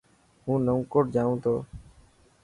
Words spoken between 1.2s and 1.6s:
تو.